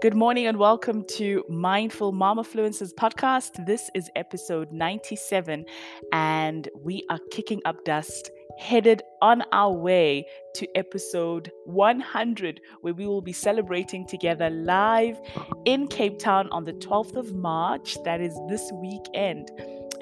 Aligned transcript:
Good 0.00 0.14
morning 0.14 0.46
and 0.46 0.58
welcome 0.58 1.02
to 1.16 1.42
Mindful 1.48 2.12
Mamafluencers 2.12 2.94
podcast. 2.94 3.66
This 3.66 3.90
is 3.96 4.08
episode 4.14 4.70
97, 4.70 5.64
and 6.12 6.68
we 6.84 7.04
are 7.10 7.18
kicking 7.32 7.60
up 7.64 7.84
dust, 7.84 8.30
headed 8.60 9.02
on 9.22 9.42
our 9.50 9.72
way 9.72 10.24
to 10.54 10.68
episode 10.76 11.50
100, 11.64 12.60
where 12.82 12.94
we 12.94 13.08
will 13.08 13.20
be 13.20 13.32
celebrating 13.32 14.06
together 14.06 14.50
live 14.50 15.20
in 15.64 15.88
Cape 15.88 16.20
Town 16.20 16.48
on 16.52 16.64
the 16.64 16.74
12th 16.74 17.16
of 17.16 17.34
March. 17.34 17.96
That 18.04 18.20
is 18.20 18.38
this 18.48 18.70
weekend 18.74 19.50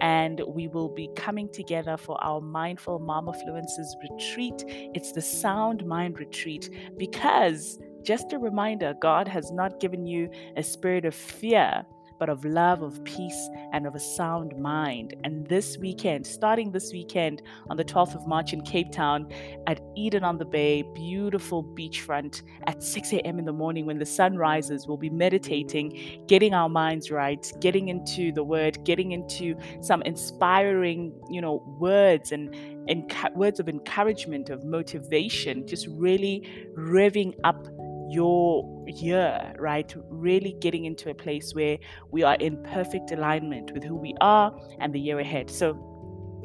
and 0.00 0.42
we 0.46 0.68
will 0.68 0.90
be 0.90 1.08
coming 1.16 1.50
together 1.50 1.96
for 1.96 2.22
our 2.22 2.42
Mindful 2.42 3.00
Mamafluencers 3.00 3.94
retreat. 4.10 4.62
It's 4.94 5.12
the 5.12 5.22
Sound 5.22 5.86
Mind 5.86 6.18
Retreat 6.18 6.68
because 6.98 7.78
just 8.06 8.32
a 8.32 8.38
reminder 8.38 8.94
God 8.94 9.26
has 9.26 9.50
not 9.50 9.80
given 9.80 10.06
you 10.06 10.30
a 10.56 10.62
spirit 10.62 11.04
of 11.04 11.14
fear, 11.14 11.84
but 12.20 12.28
of 12.28 12.44
love, 12.44 12.82
of 12.82 13.02
peace, 13.04 13.48
and 13.72 13.84
of 13.84 13.94
a 13.94 14.00
sound 14.00 14.56
mind. 14.56 15.14
And 15.24 15.46
this 15.48 15.76
weekend, 15.76 16.24
starting 16.24 16.70
this 16.70 16.92
weekend 16.92 17.42
on 17.68 17.76
the 17.76 17.84
12th 17.84 18.14
of 18.14 18.26
March 18.26 18.52
in 18.52 18.62
Cape 18.62 18.92
Town 18.92 19.30
at 19.66 19.80
Eden 19.96 20.22
on 20.24 20.38
the 20.38 20.44
Bay, 20.44 20.82
beautiful 20.94 21.64
beachfront 21.64 22.42
at 22.68 22.82
6 22.82 23.12
a.m. 23.12 23.38
in 23.38 23.44
the 23.44 23.52
morning 23.52 23.86
when 23.86 23.98
the 23.98 24.06
sun 24.06 24.36
rises, 24.36 24.86
we'll 24.86 24.96
be 24.96 25.10
meditating, 25.10 26.24
getting 26.28 26.54
our 26.54 26.68
minds 26.68 27.10
right, 27.10 27.52
getting 27.60 27.88
into 27.88 28.32
the 28.32 28.44
word, 28.44 28.82
getting 28.84 29.12
into 29.12 29.56
some 29.80 30.00
inspiring, 30.02 31.12
you 31.28 31.40
know, 31.40 31.62
words 31.80 32.32
and, 32.32 32.54
words 33.34 33.58
of 33.58 33.68
encouragement, 33.68 34.48
of 34.48 34.64
motivation, 34.64 35.66
just 35.66 35.88
really 35.88 36.48
revving 36.76 37.34
up 37.42 37.66
your 38.08 38.84
year, 38.86 39.54
right? 39.58 39.92
Really 40.08 40.56
getting 40.60 40.84
into 40.84 41.10
a 41.10 41.14
place 41.14 41.54
where 41.54 41.78
we 42.10 42.22
are 42.22 42.36
in 42.36 42.62
perfect 42.62 43.10
alignment 43.10 43.72
with 43.72 43.84
who 43.84 43.96
we 43.96 44.14
are 44.20 44.56
and 44.80 44.92
the 44.92 45.00
year 45.00 45.18
ahead. 45.18 45.50
So 45.50 45.74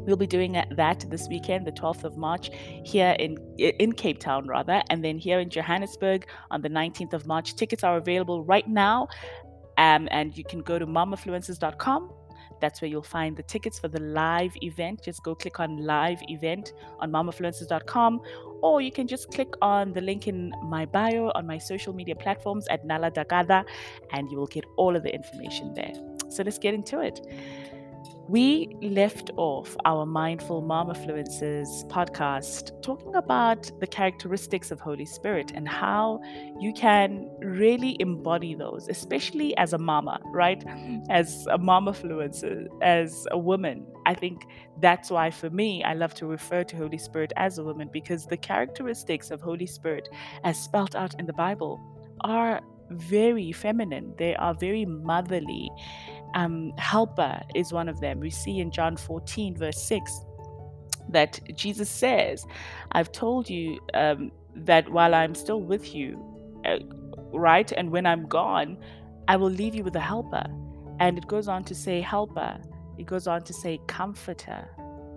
we'll 0.05 0.15
be 0.15 0.27
doing 0.27 0.53
that 0.53 1.05
this 1.09 1.27
weekend 1.29 1.67
the 1.67 1.71
12th 1.71 2.03
of 2.03 2.17
march 2.17 2.49
here 2.83 3.15
in 3.19 3.37
in 3.57 3.91
cape 3.91 4.17
town 4.17 4.47
rather 4.47 4.81
and 4.89 5.03
then 5.03 5.15
here 5.15 5.39
in 5.39 5.47
johannesburg 5.47 6.25
on 6.49 6.59
the 6.61 6.69
19th 6.69 7.13
of 7.13 7.27
march 7.27 7.55
tickets 7.55 7.83
are 7.83 7.97
available 7.97 8.43
right 8.43 8.67
now 8.67 9.07
um, 9.77 10.07
and 10.11 10.35
you 10.37 10.43
can 10.43 10.61
go 10.61 10.79
to 10.79 10.87
mamafluencers.com 10.87 12.11
that's 12.61 12.81
where 12.81 12.89
you'll 12.89 13.01
find 13.01 13.35
the 13.35 13.43
tickets 13.43 13.79
for 13.79 13.87
the 13.87 13.99
live 13.99 14.55
event. 14.61 15.01
Just 15.03 15.23
go 15.23 15.35
click 15.35 15.59
on 15.59 15.77
live 15.85 16.19
event 16.29 16.73
on 16.99 17.11
mamafluencers.com, 17.11 18.21
or 18.61 18.81
you 18.81 18.91
can 18.91 19.07
just 19.07 19.31
click 19.31 19.53
on 19.61 19.91
the 19.93 20.01
link 20.01 20.27
in 20.27 20.53
my 20.63 20.85
bio 20.85 21.31
on 21.35 21.45
my 21.47 21.57
social 21.57 21.93
media 21.93 22.15
platforms 22.15 22.67
at 22.69 22.85
Nala 22.85 23.11
Dagada, 23.11 23.65
and 24.11 24.29
you 24.31 24.37
will 24.37 24.47
get 24.47 24.63
all 24.77 24.95
of 24.95 25.03
the 25.03 25.13
information 25.13 25.73
there. 25.73 25.93
So 26.29 26.43
let's 26.43 26.59
get 26.59 26.73
into 26.73 27.01
it. 27.01 27.19
We 28.27 28.75
left 28.81 29.31
off 29.35 29.75
our 29.85 30.05
Mindful 30.05 30.61
Mama 30.61 30.93
Mamafluencers 30.93 31.85
podcast 31.87 32.81
talking 32.81 33.15
about 33.15 33.69
the 33.79 33.87
characteristics 33.87 34.71
of 34.71 34.79
Holy 34.79 35.05
Spirit 35.05 35.51
and 35.53 35.67
how 35.67 36.21
you 36.59 36.71
can 36.73 37.29
really 37.39 37.97
embody 37.99 38.55
those, 38.55 38.87
especially 38.87 39.55
as 39.57 39.73
a 39.73 39.77
mama, 39.77 40.19
right? 40.33 40.63
As 41.09 41.45
a 41.51 41.57
mama 41.57 41.91
Mamafluencer, 41.91 42.67
as 42.81 43.27
a 43.31 43.37
woman. 43.37 43.85
I 44.05 44.13
think 44.13 44.45
that's 44.79 45.11
why 45.11 45.29
for 45.29 45.49
me, 45.49 45.83
I 45.83 45.93
love 45.93 46.13
to 46.15 46.25
refer 46.25 46.63
to 46.63 46.77
Holy 46.77 46.97
Spirit 46.97 47.33
as 47.35 47.57
a 47.57 47.63
woman 47.63 47.89
because 47.91 48.25
the 48.25 48.37
characteristics 48.37 49.31
of 49.31 49.41
Holy 49.41 49.65
Spirit, 49.67 50.07
as 50.43 50.57
spelt 50.61 50.95
out 50.95 51.19
in 51.19 51.25
the 51.25 51.33
Bible, 51.33 51.79
are 52.21 52.61
very 52.91 53.51
feminine, 53.51 54.13
they 54.17 54.35
are 54.35 54.53
very 54.53 54.85
motherly 54.85 55.69
um, 56.33 56.73
helper 56.77 57.41
is 57.55 57.71
one 57.71 57.89
of 57.89 57.99
them. 57.99 58.19
We 58.19 58.29
see 58.29 58.59
in 58.59 58.71
John 58.71 58.97
14, 58.97 59.55
verse 59.55 59.81
6, 59.83 60.11
that 61.09 61.39
Jesus 61.55 61.89
says, 61.89 62.45
I've 62.91 63.11
told 63.11 63.49
you 63.49 63.79
um, 63.93 64.31
that 64.55 64.89
while 64.89 65.13
I'm 65.13 65.35
still 65.35 65.61
with 65.61 65.93
you, 65.93 66.19
uh, 66.65 66.77
right? 67.33 67.71
And 67.71 67.91
when 67.91 68.05
I'm 68.05 68.27
gone, 68.27 68.77
I 69.27 69.37
will 69.37 69.49
leave 69.49 69.75
you 69.75 69.83
with 69.83 69.95
a 69.95 70.01
helper. 70.01 70.45
And 70.99 71.17
it 71.17 71.27
goes 71.27 71.47
on 71.47 71.63
to 71.65 71.75
say, 71.75 72.01
helper. 72.01 72.59
It 72.97 73.05
goes 73.05 73.27
on 73.27 73.43
to 73.43 73.53
say, 73.53 73.79
comforter, 73.87 74.67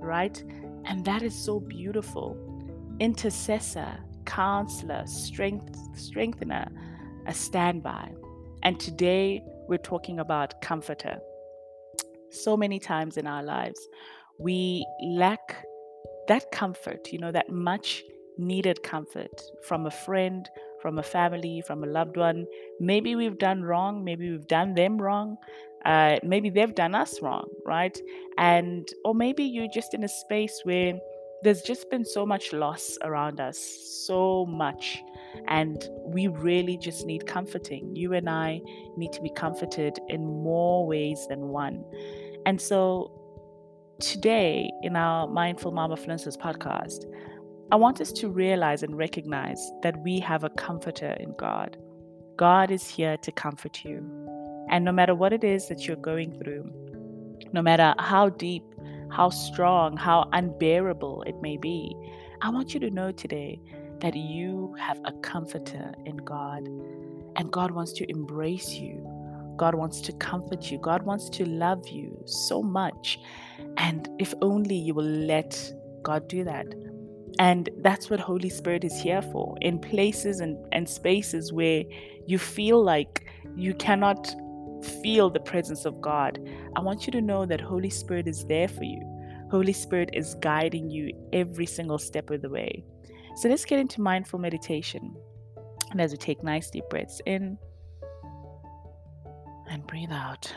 right? 0.00 0.42
And 0.84 1.04
that 1.04 1.22
is 1.22 1.34
so 1.34 1.60
beautiful. 1.60 2.36
Intercessor, 3.00 3.98
counselor, 4.24 5.06
strength, 5.06 5.76
strengthener, 5.96 6.70
a 7.26 7.34
standby. 7.34 8.12
And 8.62 8.80
today, 8.80 9.42
we're 9.68 9.78
talking 9.78 10.20
about 10.20 10.60
comforter. 10.60 11.18
So 12.30 12.56
many 12.56 12.78
times 12.78 13.16
in 13.16 13.26
our 13.26 13.42
lives, 13.42 13.80
we 14.38 14.86
lack 15.02 15.64
that 16.28 16.50
comfort, 16.50 17.12
you 17.12 17.18
know, 17.18 17.32
that 17.32 17.50
much 17.50 18.02
needed 18.38 18.82
comfort 18.82 19.42
from 19.62 19.86
a 19.86 19.90
friend, 19.90 20.48
from 20.80 20.98
a 20.98 21.02
family, 21.02 21.62
from 21.66 21.84
a 21.84 21.86
loved 21.86 22.16
one. 22.16 22.46
Maybe 22.80 23.14
we've 23.14 23.38
done 23.38 23.62
wrong, 23.62 24.04
maybe 24.04 24.30
we've 24.30 24.48
done 24.48 24.74
them 24.74 25.00
wrong, 25.00 25.36
uh, 25.84 26.18
maybe 26.22 26.50
they've 26.50 26.74
done 26.74 26.94
us 26.94 27.20
wrong, 27.20 27.48
right? 27.64 27.96
And, 28.38 28.88
or 29.04 29.14
maybe 29.14 29.44
you're 29.44 29.68
just 29.72 29.94
in 29.94 30.04
a 30.04 30.08
space 30.08 30.60
where 30.64 30.94
there's 31.42 31.62
just 31.62 31.90
been 31.90 32.04
so 32.04 32.24
much 32.24 32.52
loss 32.52 32.98
around 33.02 33.40
us, 33.40 33.58
so 34.06 34.46
much. 34.46 35.02
And 35.48 35.82
we 36.04 36.28
really 36.28 36.76
just 36.76 37.06
need 37.06 37.26
comforting. 37.26 37.94
You 37.94 38.14
and 38.14 38.28
I 38.28 38.60
need 38.96 39.12
to 39.12 39.22
be 39.22 39.30
comforted 39.30 39.98
in 40.08 40.24
more 40.24 40.86
ways 40.86 41.26
than 41.28 41.48
one. 41.48 41.84
And 42.46 42.60
so 42.60 43.10
today, 44.00 44.70
in 44.82 44.96
our 44.96 45.26
Mindful 45.26 45.72
Mama 45.72 45.96
Mamafluencers 45.96 46.36
podcast, 46.36 47.04
I 47.72 47.76
want 47.76 48.00
us 48.00 48.12
to 48.12 48.28
realize 48.28 48.82
and 48.82 48.96
recognize 48.96 49.60
that 49.82 49.96
we 49.98 50.20
have 50.20 50.44
a 50.44 50.50
comforter 50.50 51.16
in 51.20 51.34
God. 51.36 51.76
God 52.36 52.70
is 52.70 52.88
here 52.88 53.16
to 53.18 53.32
comfort 53.32 53.84
you. 53.84 53.98
And 54.70 54.84
no 54.84 54.92
matter 54.92 55.14
what 55.14 55.32
it 55.32 55.44
is 55.44 55.68
that 55.68 55.86
you're 55.86 55.96
going 55.96 56.38
through, 56.38 56.70
no 57.52 57.62
matter 57.62 57.94
how 57.98 58.30
deep 58.30 58.64
how 59.14 59.30
strong, 59.30 59.96
how 59.96 60.28
unbearable 60.32 61.22
it 61.22 61.40
may 61.40 61.56
be, 61.56 61.94
I 62.42 62.50
want 62.50 62.74
you 62.74 62.80
to 62.80 62.90
know 62.90 63.12
today 63.12 63.60
that 64.00 64.14
you 64.14 64.74
have 64.78 65.00
a 65.04 65.12
comforter 65.12 65.94
in 66.04 66.16
God. 66.16 66.66
And 67.36 67.50
God 67.50 67.70
wants 67.70 67.92
to 67.94 68.10
embrace 68.10 68.70
you. 68.70 69.10
God 69.56 69.74
wants 69.74 70.00
to 70.02 70.12
comfort 70.14 70.70
you. 70.70 70.78
God 70.78 71.02
wants 71.04 71.28
to 71.30 71.44
love 71.44 71.86
you 71.88 72.20
so 72.26 72.62
much. 72.62 73.18
And 73.76 74.08
if 74.18 74.34
only 74.42 74.76
you 74.76 74.94
will 74.94 75.04
let 75.04 75.72
God 76.02 76.28
do 76.28 76.44
that. 76.44 76.66
And 77.38 77.68
that's 77.78 78.10
what 78.10 78.20
Holy 78.20 78.48
Spirit 78.48 78.84
is 78.84 79.00
here 79.00 79.22
for. 79.22 79.56
In 79.60 79.78
places 79.78 80.40
and, 80.40 80.56
and 80.72 80.88
spaces 80.88 81.52
where 81.52 81.84
you 82.26 82.38
feel 82.38 82.82
like 82.82 83.26
you 83.56 83.74
cannot 83.74 84.34
feel 85.02 85.30
the 85.30 85.40
presence 85.40 85.84
of 85.84 86.00
God, 86.00 86.38
I 86.76 86.80
want 86.80 87.06
you 87.06 87.12
to 87.12 87.20
know 87.20 87.46
that 87.46 87.60
Holy 87.60 87.90
Spirit 87.90 88.28
is 88.28 88.44
there 88.46 88.68
for 88.68 88.84
you. 88.84 89.02
Holy 89.50 89.72
Spirit 89.72 90.10
is 90.12 90.34
guiding 90.36 90.90
you 90.90 91.10
every 91.32 91.66
single 91.66 91.98
step 91.98 92.30
of 92.30 92.42
the 92.42 92.48
way. 92.50 92.84
So 93.36 93.48
let's 93.48 93.64
get 93.64 93.78
into 93.78 94.00
mindful 94.00 94.38
meditation. 94.38 95.16
And 95.90 96.00
as 96.00 96.12
we 96.12 96.18
take 96.18 96.42
nice 96.42 96.70
deep 96.70 96.84
breaths 96.88 97.20
in 97.26 97.58
and 99.68 99.86
breathe 99.86 100.12
out. 100.12 100.52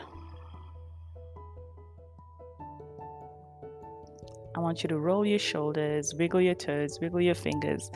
I 4.56 4.60
want 4.60 4.82
you 4.84 4.90
to 4.90 4.98
roll 4.98 5.26
your 5.26 5.40
shoulders, 5.40 6.14
wiggle 6.16 6.42
your 6.42 6.56
toes, 6.56 7.00
wiggle 7.00 7.22
your 7.22 7.35
fingers. 7.35 7.91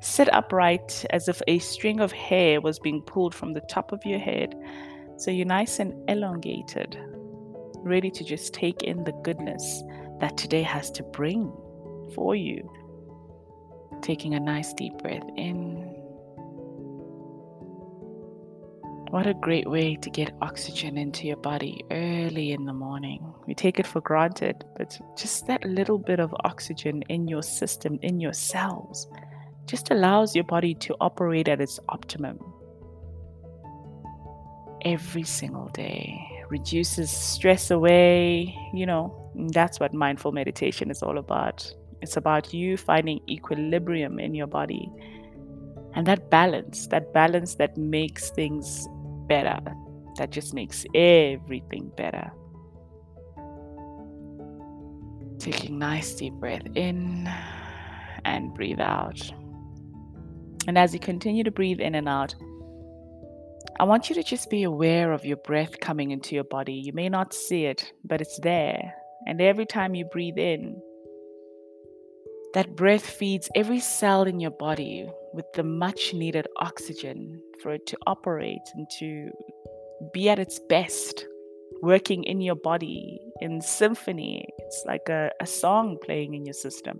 Sit 0.00 0.32
upright 0.32 1.04
as 1.10 1.28
if 1.28 1.42
a 1.46 1.58
string 1.58 2.00
of 2.00 2.12
hair 2.12 2.60
was 2.60 2.78
being 2.78 3.02
pulled 3.02 3.34
from 3.34 3.52
the 3.52 3.60
top 3.62 3.92
of 3.92 4.04
your 4.04 4.18
head 4.18 4.54
so 5.18 5.30
you're 5.30 5.46
nice 5.46 5.78
and 5.78 5.94
elongated, 6.10 6.98
ready 7.76 8.10
to 8.10 8.22
just 8.24 8.52
take 8.52 8.82
in 8.82 9.04
the 9.04 9.12
goodness 9.24 9.82
that 10.20 10.36
today 10.36 10.62
has 10.62 10.90
to 10.92 11.02
bring 11.02 11.50
for 12.14 12.34
you. 12.34 12.70
Taking 14.06 14.34
a 14.34 14.40
nice 14.40 14.72
deep 14.72 14.96
breath 14.98 15.28
in. 15.36 15.78
What 19.10 19.26
a 19.26 19.34
great 19.34 19.68
way 19.68 19.96
to 19.96 20.10
get 20.10 20.32
oxygen 20.40 20.96
into 20.96 21.26
your 21.26 21.38
body 21.38 21.82
early 21.90 22.52
in 22.52 22.66
the 22.66 22.72
morning. 22.72 23.34
We 23.48 23.54
take 23.54 23.80
it 23.80 23.86
for 23.86 24.00
granted, 24.00 24.64
but 24.76 24.96
just 25.18 25.48
that 25.48 25.64
little 25.64 25.98
bit 25.98 26.20
of 26.20 26.32
oxygen 26.44 27.02
in 27.08 27.26
your 27.26 27.42
system, 27.42 27.98
in 28.02 28.20
your 28.20 28.32
cells, 28.32 29.08
just 29.66 29.90
allows 29.90 30.36
your 30.36 30.44
body 30.44 30.74
to 30.74 30.94
operate 31.00 31.48
at 31.48 31.60
its 31.60 31.80
optimum 31.88 32.38
every 34.82 35.24
single 35.24 35.68
day, 35.70 36.16
reduces 36.48 37.10
stress 37.10 37.72
away. 37.72 38.56
You 38.72 38.86
know, 38.86 39.32
that's 39.52 39.80
what 39.80 39.92
mindful 39.92 40.30
meditation 40.30 40.92
is 40.92 41.02
all 41.02 41.18
about. 41.18 41.68
It's 42.06 42.16
about 42.16 42.54
you 42.54 42.76
finding 42.76 43.18
equilibrium 43.28 44.20
in 44.20 44.32
your 44.32 44.46
body 44.46 44.88
and 45.94 46.06
that 46.06 46.30
balance, 46.30 46.86
that 46.86 47.12
balance 47.12 47.56
that 47.56 47.76
makes 47.76 48.30
things 48.30 48.86
better. 49.26 49.58
That 50.18 50.30
just 50.30 50.54
makes 50.54 50.86
everything 50.94 51.90
better. 51.96 52.30
Taking 55.40 55.80
nice 55.80 56.14
deep 56.14 56.34
breath 56.34 56.62
in 56.76 57.28
and 58.24 58.54
breathe 58.54 58.78
out. 58.78 59.20
And 60.68 60.78
as 60.78 60.94
you 60.94 61.00
continue 61.00 61.42
to 61.42 61.50
breathe 61.50 61.80
in 61.80 61.96
and 61.96 62.08
out, 62.08 62.36
I 63.80 63.82
want 63.82 64.08
you 64.08 64.14
to 64.14 64.22
just 64.22 64.48
be 64.48 64.62
aware 64.62 65.10
of 65.10 65.24
your 65.24 65.38
breath 65.38 65.80
coming 65.80 66.12
into 66.12 66.36
your 66.36 66.44
body. 66.44 66.74
You 66.74 66.92
may 66.92 67.08
not 67.08 67.34
see 67.34 67.64
it, 67.64 67.92
but 68.04 68.20
it's 68.20 68.38
there. 68.38 68.94
And 69.26 69.40
every 69.40 69.66
time 69.66 69.96
you 69.96 70.04
breathe 70.04 70.38
in, 70.38 70.80
that 72.56 72.74
breath 72.74 73.06
feeds 73.06 73.50
every 73.54 73.78
cell 73.78 74.22
in 74.22 74.40
your 74.40 74.50
body 74.50 75.06
with 75.34 75.44
the 75.52 75.62
much 75.62 76.14
needed 76.14 76.46
oxygen 76.56 77.38
for 77.62 77.72
it 77.72 77.84
to 77.84 77.98
operate 78.06 78.66
and 78.74 78.88
to 78.98 79.28
be 80.14 80.30
at 80.30 80.38
its 80.38 80.58
best, 80.70 81.26
working 81.82 82.24
in 82.24 82.40
your 82.40 82.54
body 82.54 83.20
in 83.42 83.60
symphony. 83.60 84.42
It's 84.56 84.82
like 84.86 85.06
a, 85.10 85.30
a 85.38 85.46
song 85.46 85.98
playing 86.02 86.32
in 86.32 86.46
your 86.46 86.54
system, 86.54 86.98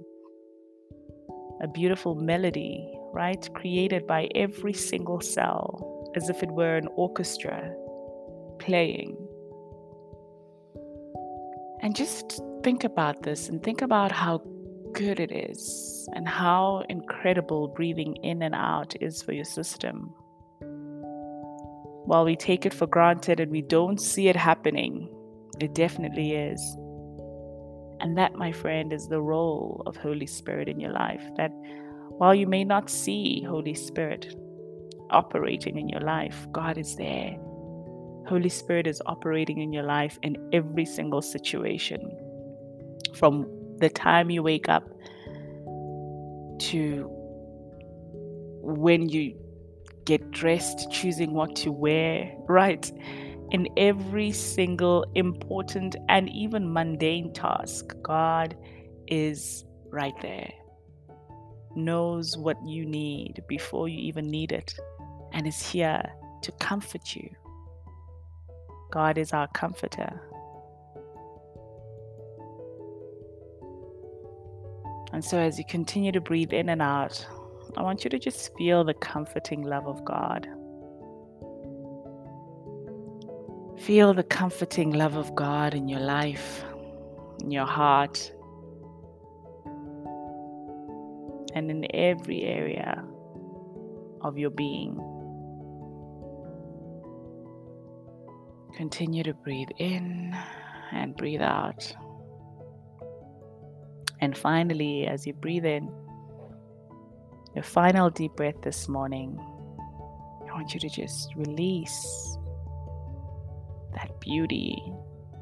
a 1.62 1.68
beautiful 1.68 2.16
melody, 2.16 2.92
right? 3.14 3.48
Created 3.54 4.06
by 4.06 4.28
every 4.34 4.74
single 4.74 5.22
cell 5.22 6.12
as 6.16 6.28
if 6.28 6.42
it 6.42 6.50
were 6.50 6.76
an 6.76 6.88
orchestra 6.96 7.74
playing. 8.58 9.16
And 11.80 11.96
just 11.96 12.42
think 12.62 12.84
about 12.84 13.22
this 13.22 13.48
and 13.48 13.62
think 13.62 13.80
about 13.80 14.12
how 14.12 14.42
good 14.96 15.20
it 15.20 15.30
is 15.30 16.08
and 16.14 16.26
how 16.26 16.82
incredible 16.88 17.68
breathing 17.68 18.16
in 18.16 18.42
and 18.42 18.54
out 18.54 18.94
is 19.00 19.22
for 19.22 19.32
your 19.32 19.44
system. 19.44 20.12
While 22.06 22.24
we 22.24 22.34
take 22.36 22.66
it 22.66 22.74
for 22.74 22.86
granted 22.86 23.38
and 23.38 23.52
we 23.52 23.62
don't 23.62 24.00
see 24.00 24.28
it 24.28 24.36
happening, 24.36 25.08
it 25.60 25.74
definitely 25.74 26.32
is. 26.32 26.60
And 28.00 28.18
that, 28.18 28.34
my 28.34 28.52
friend, 28.52 28.92
is 28.92 29.06
the 29.06 29.20
role 29.20 29.82
of 29.86 29.96
Holy 29.96 30.26
Spirit 30.26 30.68
in 30.68 30.80
your 30.80 30.92
life. 30.92 31.22
That 31.36 31.52
while 32.18 32.34
you 32.34 32.46
may 32.46 32.64
not 32.64 32.90
see 32.90 33.42
Holy 33.42 33.74
Spirit, 33.74 34.34
operating 35.10 35.78
in 35.78 35.88
your 35.88 36.00
life. 36.00 36.46
God 36.52 36.78
is 36.78 36.96
there. 36.96 37.36
Holy 38.28 38.48
Spirit 38.48 38.86
is 38.86 39.00
operating 39.06 39.58
in 39.58 39.72
your 39.72 39.84
life 39.84 40.18
in 40.22 40.36
every 40.52 40.84
single 40.84 41.22
situation. 41.22 42.00
From 43.14 43.46
the 43.78 43.88
time 43.88 44.30
you 44.30 44.42
wake 44.42 44.68
up 44.68 44.88
to 46.58 47.08
when 48.62 49.08
you 49.08 49.36
get 50.04 50.30
dressed, 50.30 50.90
choosing 50.90 51.32
what 51.32 51.54
to 51.56 51.70
wear, 51.70 52.32
right? 52.48 52.90
In 53.50 53.68
every 53.76 54.32
single 54.32 55.04
important 55.14 55.96
and 56.08 56.28
even 56.30 56.72
mundane 56.72 57.32
task, 57.32 57.94
God 58.02 58.56
is 59.06 59.64
right 59.90 60.14
there. 60.22 60.50
Knows 61.76 62.36
what 62.36 62.56
you 62.64 62.86
need 62.86 63.42
before 63.48 63.88
you 63.88 63.98
even 63.98 64.30
need 64.30 64.52
it 64.52 64.74
and 65.32 65.46
is 65.46 65.60
here 65.60 66.02
to 66.42 66.52
comfort 66.52 67.14
you. 67.14 67.28
God 68.90 69.18
is 69.18 69.32
our 69.32 69.48
comforter. 69.48 70.20
And 75.16 75.24
so, 75.24 75.38
as 75.38 75.56
you 75.58 75.64
continue 75.64 76.12
to 76.12 76.20
breathe 76.20 76.52
in 76.52 76.68
and 76.68 76.82
out, 76.82 77.26
I 77.74 77.80
want 77.80 78.04
you 78.04 78.10
to 78.10 78.18
just 78.18 78.54
feel 78.58 78.84
the 78.84 78.92
comforting 78.92 79.62
love 79.62 79.86
of 79.86 80.04
God. 80.04 80.46
Feel 83.78 84.12
the 84.12 84.24
comforting 84.24 84.92
love 84.92 85.16
of 85.16 85.34
God 85.34 85.72
in 85.72 85.88
your 85.88 86.00
life, 86.00 86.62
in 87.42 87.50
your 87.50 87.64
heart, 87.64 88.30
and 91.54 91.70
in 91.70 91.86
every 91.94 92.42
area 92.42 93.02
of 94.20 94.36
your 94.36 94.50
being. 94.50 94.96
Continue 98.76 99.22
to 99.22 99.32
breathe 99.32 99.70
in 99.78 100.36
and 100.92 101.16
breathe 101.16 101.40
out. 101.40 101.96
And 104.20 104.36
finally, 104.36 105.06
as 105.06 105.26
you 105.26 105.32
breathe 105.32 105.64
in, 105.64 105.90
your 107.54 107.64
final 107.64 108.10
deep 108.10 108.32
breath 108.36 108.60
this 108.62 108.88
morning, 108.88 109.38
I 110.48 110.52
want 110.52 110.74
you 110.74 110.80
to 110.80 110.88
just 110.88 111.34
release 111.34 112.36
that 113.94 114.20
beauty 114.20 114.82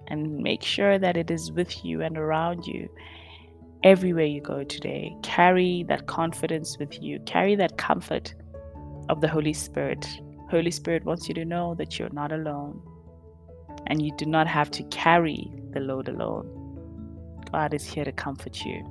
and 0.09 0.38
make 0.38 0.62
sure 0.62 0.99
that 0.99 1.17
it 1.17 1.31
is 1.31 1.50
with 1.53 1.85
you 1.85 2.03
and 2.03 2.17
around 2.17 2.67
you 2.67 2.88
everywhere 3.82 4.25
you 4.25 4.41
go 4.41 4.65
today. 4.65 5.17
Carry 5.23 5.85
that 5.85 6.06
confidence 6.06 6.79
with 6.79 7.03
you, 7.03 7.21
carry 7.26 7.55
that 7.56 7.76
comfort 7.76 8.35
of 9.09 9.21
the 9.21 9.29
Holy 9.29 9.53
Spirit. 9.53 10.06
Holy 10.50 10.71
Spirit 10.71 11.05
wants 11.05 11.29
you 11.29 11.35
to 11.35 11.44
know 11.44 11.75
that 11.75 11.99
you're 11.99 12.12
not 12.12 12.32
alone 12.32 12.81
and 13.88 14.00
you 14.00 14.12
do 14.17 14.25
not 14.25 14.47
have 14.47 14.71
to 14.71 14.82
carry 14.85 15.50
the 15.73 15.81
load 15.81 16.09
alone. 16.09 16.63
God 17.54 17.72
is 17.72 17.84
here 17.84 18.04
to 18.04 18.10
comfort 18.10 18.64
you. 18.64 18.82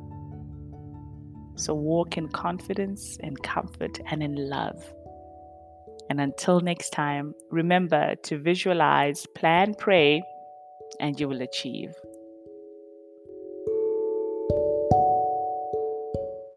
So 1.55 1.73
walk 1.73 2.17
in 2.17 2.29
confidence 2.29 3.17
and 3.21 3.43
comfort 3.43 3.99
and 4.09 4.23
in 4.23 4.35
love. 4.49 4.81
And 6.09 6.21
until 6.21 6.61
next 6.61 6.91
time, 6.91 7.33
remember 7.51 8.15
to 8.23 8.37
visualize, 8.37 9.25
plan, 9.35 9.75
pray, 9.77 10.23
and 11.01 11.19
you 11.19 11.27
will 11.27 11.41
achieve. 11.41 11.93